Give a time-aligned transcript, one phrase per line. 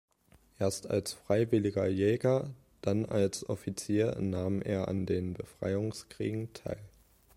[0.57, 2.49] Erst als freiwilliger Jäger,
[2.81, 6.79] dann als Offizier nahm er an den Befreiungskriegen teil.